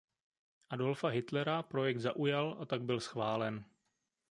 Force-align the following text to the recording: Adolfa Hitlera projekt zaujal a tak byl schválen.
Adolfa 0.69 1.09
Hitlera 1.11 1.61
projekt 1.63 1.99
zaujal 1.99 2.57
a 2.59 2.65
tak 2.65 2.81
byl 2.81 2.99
schválen. 2.99 3.65